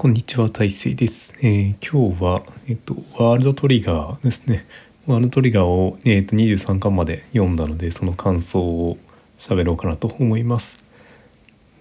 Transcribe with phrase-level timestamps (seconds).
[0.00, 1.34] こんにちは、大成です。
[1.42, 4.64] えー今日は、えっと、ワールドトリガーですね。
[5.08, 8.96] ワールドトリガーを、えっと、23巻まで読んだので、その感想を
[9.40, 10.78] 喋ろうかなと思います。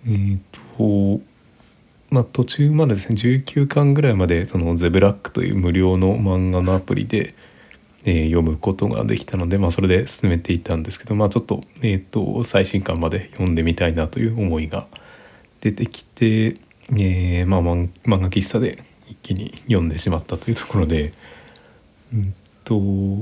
[0.07, 0.37] えっ
[0.79, 1.19] と、
[2.09, 7.35] まあ、途中までですね、19巻ぐらいまで、そのゼブラックという無料の漫画のアプリで、
[8.03, 14.87] えー読むことができたので、まあ、それで進めていたんですけど、まあ、ちょっと,、えー、と最新刊まで読んでみたいなという思いが
[15.61, 16.55] 出てきて、
[16.93, 21.13] えーまあ、漫画喫茶で一気に読んでしまったというところで、
[22.13, 22.33] うん
[22.63, 22.79] と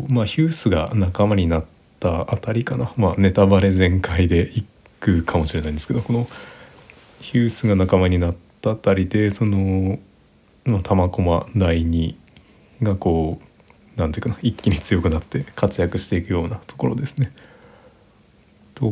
[0.10, 1.66] まあ、ヒュースが仲間になっ
[2.00, 4.66] たあたりかな、まあ、ネタバレ全開でい
[5.00, 6.28] くかもしれないんですけどこの
[7.22, 10.00] ヒュースが仲間になったあたりでその、
[10.66, 12.18] まあ、玉駒第二
[12.82, 13.40] がこ
[13.95, 17.32] うなんていうかな一気に強くなって活躍していくようなところですね。
[18.73, 18.92] と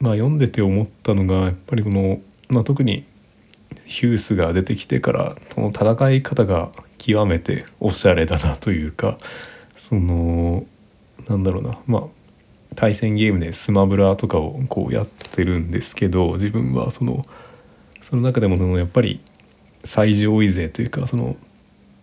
[0.00, 3.04] まあ読んでて思ったのがやっぱりこの、まあ、特に
[3.86, 9.18] ヒュースが出てきてからその戦い方が極めておしゃれだなというか
[9.76, 10.64] その
[11.28, 11.78] なんだろうな。
[11.86, 12.02] まあ
[12.74, 17.24] 対戦ゲームでスマブラとかをこうやってるんですけど自分はその
[18.00, 19.20] その中でもそのやっぱり
[19.84, 21.36] 最上位勢というかその、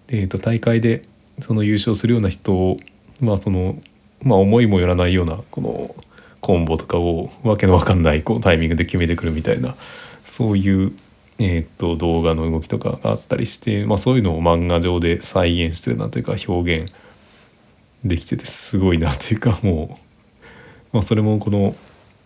[0.10, 1.04] えー、と大会で
[1.40, 2.78] その優勝するような人を
[3.22, 3.78] まあその
[4.22, 5.96] まあ思いもよらないようなこの
[6.42, 9.76] コンボとかをわけのわかんないこうタイミングで決めてくるみたいな
[10.26, 10.94] そういう、
[11.38, 16.96] えー、と動画の動きとかがあったりして、まあ、そういうのを漫画上で再現してるなというか表現
[18.06, 19.98] できててすごいなというか もう、
[20.94, 21.76] まあ、それもこの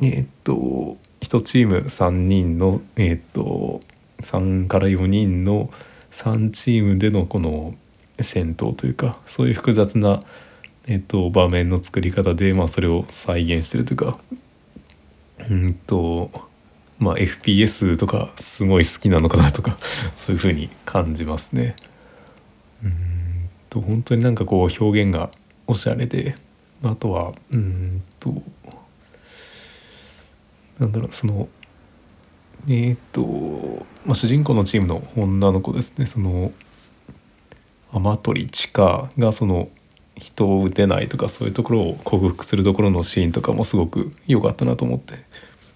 [0.01, 3.81] えっ、と1チーム3人のえっ、と
[4.21, 5.69] 3から4人の
[6.11, 7.75] 3チームでのこの
[8.19, 10.19] 戦闘というかそういう複雑な、
[10.87, 14.19] えっと場面の作り方で、まあ、それを再現してるというか
[15.49, 16.48] うんと
[16.99, 19.77] まあ FPS とかすごい好きなのかなとか
[20.13, 21.75] そういうふうに感じますね。
[22.83, 25.29] うんと本当になんかこう表現が
[25.67, 26.35] おしゃれで
[26.83, 28.41] あとはうんと
[30.79, 31.47] なんだろうその
[32.67, 36.51] えーっと、まあ、主人公のチームの女の子ですねその
[37.91, 39.69] 天鳥千佳がその
[40.15, 45.15] 人を撃てないとかそういうところを克服するところのシーンとかもすごく良かったなと思って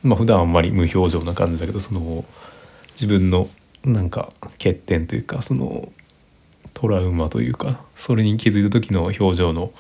[0.04, 2.26] まあ普段あんまり無表情な感じだけどその
[2.92, 3.50] 自分の
[3.84, 5.92] なんか欠点というかその
[6.74, 9.72] トラウマというかそれに気づいた時の表情の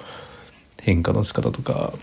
[0.81, 1.93] 変化の仕方とか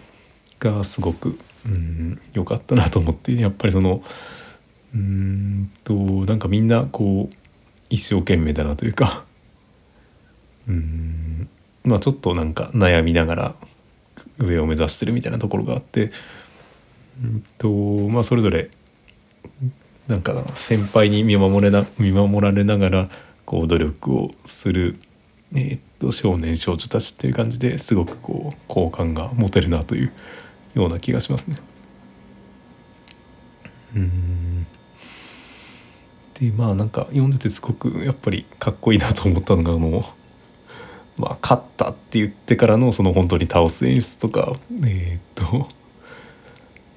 [0.58, 4.02] がすごくうん良かったなと思ってやっぱりその
[4.94, 7.36] うんとなんかみんなこう
[7.90, 9.24] 一生懸命だなというか
[10.68, 11.48] うん
[11.84, 13.54] まあちょっとなんか悩みながら
[14.38, 16.10] 上を目指してるみたいなところがあって
[17.22, 17.68] うんと
[18.08, 18.70] まあそれぞれ
[20.08, 23.08] なんか先輩に見守れな見守られながら
[23.44, 24.96] こう努力をする、
[25.54, 30.12] えーっと少年少女たちっていう感じですごくこう好感が持てるなという
[30.74, 31.56] ような気がしますね。
[33.94, 34.66] うん
[36.40, 40.04] でまあなんか読んでてすごくやっぱりかっこいいなと思ったのがあの
[41.18, 44.54] まあ勝ったって言ってからのその本当に倒す演出とか
[44.84, 45.68] えーっと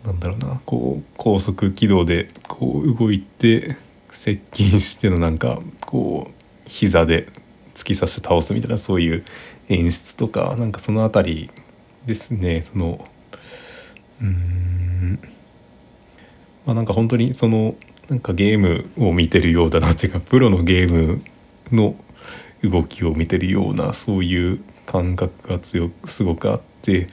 [0.03, 0.61] なんだろうな。
[0.65, 3.75] こう高速軌道でこう動いて
[4.09, 7.27] 接近してのなんかこう膝で
[7.75, 9.25] 突き刺して倒すみたいなそういう
[9.69, 11.49] 演出とかなんかその辺り
[12.05, 12.65] ですね。
[12.71, 13.03] その
[14.21, 15.19] うーん。
[16.65, 17.75] まあなんか本当にその
[18.09, 21.21] なんかゲームを見てるようだなっていうかプロのゲーム
[21.71, 21.95] の
[22.63, 27.07] 動きを見てるようなそういう感覚が強くすごくあって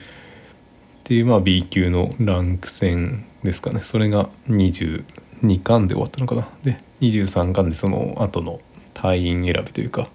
[1.11, 3.81] でまあ B 級のランク戦ですかね。
[3.81, 6.47] それが22巻で終わったのかな。
[6.63, 8.61] で23巻でその後の
[8.93, 10.07] 隊員選びというか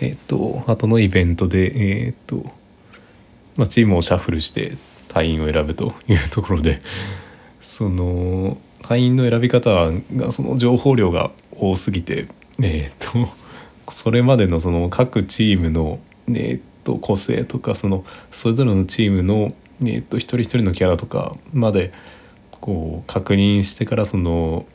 [0.00, 2.46] えっ、と後のイベントでえっ、と、
[3.56, 4.78] まあ、チームをシャッフルして
[5.08, 6.80] 隊員を選ぶというところで
[7.60, 12.26] その隊員の選び方がその情報量が多すぎて
[12.62, 13.28] えっ、と
[13.92, 15.98] それまでのその各チームの、
[16.28, 19.50] えー、と個性とかそのそれぞれのチームの、
[19.84, 21.92] えー、と一人一人のキャラとかまで
[22.60, 24.66] こう確認してからその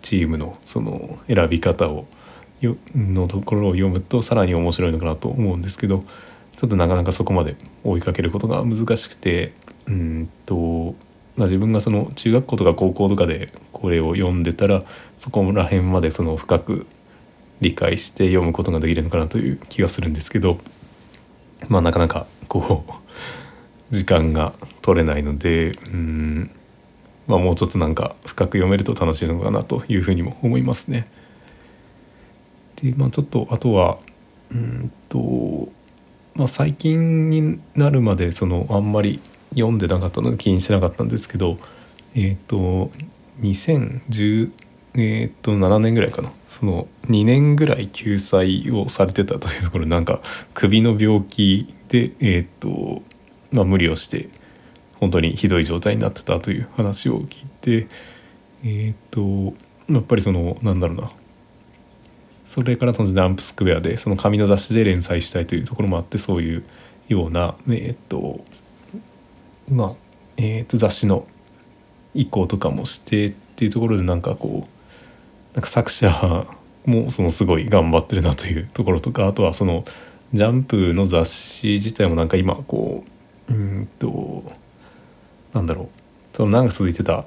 [0.00, 2.06] チームのその選び方を
[2.94, 6.04] のところを読むとさらに面白いのかなと思うんですけど
[6.56, 9.52] ちょっとなかなかそこまで追いかけることが難しくて
[9.86, 10.94] うんと
[11.38, 14.82] 自分がその中学校とか高校とかでこれを読んでたら
[15.16, 16.86] そこら辺までその深く
[17.60, 20.58] 理解して読むことができるのかなという気がするんですけど
[21.68, 23.01] まあなかなかこう
[23.92, 26.50] 時間が取れないのでうん
[27.26, 31.06] まあもうちょっとなんか深く読めると楽しいのかなというふうにも思いますね。
[32.82, 33.98] でまあちょっとあとは
[34.50, 35.68] うんと、
[36.34, 41.58] まあ、最近になるまでそのあんまり読んでなかったので気にしなかったんですけど
[42.14, 42.90] えっ、と
[43.40, 44.50] 2010
[44.94, 50.20] えっと7年ぐらいかなその2年ぐらい救済をされてたというところなんか
[50.54, 53.02] 首の病気でえー、っと
[53.52, 54.28] まあ無理をして
[55.00, 57.86] 本当にひどい状態になってたという話を聞いて
[58.64, 59.54] えー、っと
[59.92, 61.10] やっぱりそのなんだろうな。
[62.52, 66.64] それからそのジャンプスクエアでその紙の雑誌で連載したいというところもあってそういう
[67.08, 68.44] ようなえっと
[69.70, 69.92] まあ
[70.36, 71.26] えっと雑誌の
[72.14, 76.46] 移行とかもしてっていうところでなんかこうなんか作者
[76.84, 79.84] もそのすごい頑張ってるなというところとかあとはその
[80.34, 83.10] ジャンプの雑誌自体もなんか今こう
[83.48, 84.44] うんと
[85.52, 85.88] なんだろう。
[86.32, 87.24] その長く続いてた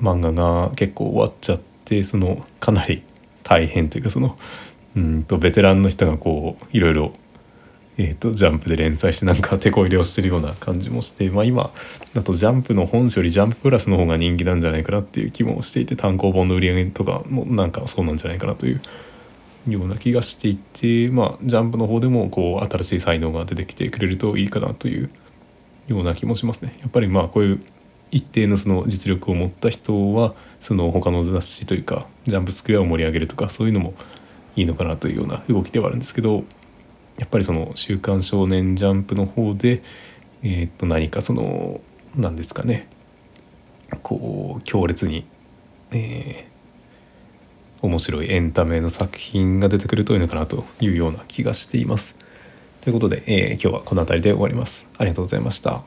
[0.00, 3.02] 漫画が結構終わっちゃってそのかなり
[3.42, 4.36] 大変というかその
[4.96, 7.12] うんとベテランの人がこういろいろ
[7.98, 11.70] えーと、ジャンプで連載してなんか手こ入れをしてるような感じもして、まあ、今
[12.12, 18.82] だとジャンプの本誌よりジャンププラスの方が人気なんじゃないかなっていう気もしていて単行本の売り上げとかもなんかそうなんじゃないかなという
[19.66, 25.08] ような気がしていて、まあ、ジャンプの方でもこう新しい才能が出てきてくれるといいかなという
[25.86, 26.72] ような気もしますね。
[26.80, 27.60] やっぱりまあこういう
[28.10, 33.94] 一定のその実力を持った人はその他の雑誌というかジャンプスクエアを盛り上げるとかそういうのも
[34.54, 36.44] いいのかなというような動きではあるんですけど
[37.18, 39.82] やっぱりその「週刊少年ジャンプ」の方で、
[40.42, 41.80] えー、と何かその
[42.16, 42.88] 何ですかね
[44.02, 45.24] こう強烈に、
[45.92, 46.46] え、
[47.82, 52.16] 面白いエンタメの作品が出てくるといいのかなというような気がしています。
[52.86, 54.86] ということで、えー、今日はこの辺りで終わります。
[54.96, 55.82] ありがとうございました。